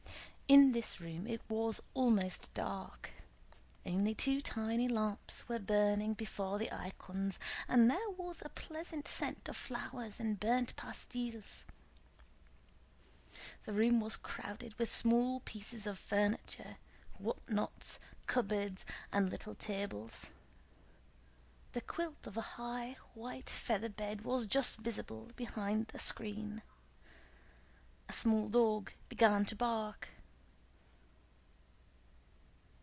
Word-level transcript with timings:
In 0.51 0.73
this 0.73 0.99
room 0.99 1.27
it 1.27 1.39
was 1.47 1.79
almost 1.93 2.53
dark; 2.53 3.11
only 3.85 4.13
two 4.13 4.41
tiny 4.41 4.89
lamps 4.89 5.47
were 5.47 5.59
burning 5.59 6.13
before 6.13 6.59
the 6.59 6.69
icons 6.73 7.39
and 7.69 7.89
there 7.89 8.09
was 8.17 8.41
a 8.43 8.49
pleasant 8.49 9.07
scent 9.07 9.47
of 9.47 9.55
flowers 9.55 10.19
and 10.19 10.41
burnt 10.41 10.75
pastilles. 10.75 11.63
The 13.63 13.71
room 13.71 14.01
was 14.01 14.17
crowded 14.17 14.77
with 14.77 14.93
small 14.93 15.39
pieces 15.39 15.87
of 15.87 15.97
furniture, 15.97 16.75
whatnots, 17.17 17.97
cupboards, 18.27 18.83
and 19.09 19.29
little 19.29 19.55
tables. 19.55 20.31
The 21.71 21.79
quilt 21.79 22.27
of 22.27 22.35
a 22.35 22.41
high, 22.59 22.97
white 23.13 23.49
feather 23.49 23.87
bed 23.87 24.25
was 24.25 24.47
just 24.47 24.79
visible 24.79 25.29
behind 25.37 25.91
a 25.93 25.99
screen. 25.99 26.61
A 28.09 28.11
small 28.13 28.49
dog 28.49 28.91
began 29.07 29.45
to 29.45 29.55
bark. 29.55 30.09